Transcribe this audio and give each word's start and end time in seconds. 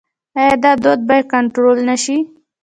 آیا 0.39 0.55
دا 0.63 0.71
دود 0.83 1.01
باید 1.07 1.25
کنټرول 1.33 1.77
نشي؟ 1.89 2.17